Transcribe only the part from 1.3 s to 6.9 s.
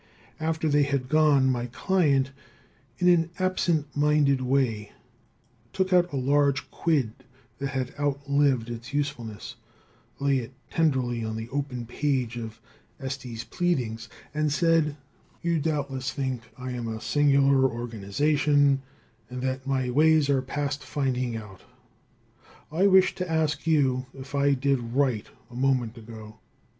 my client, in an absent minded way, took out a large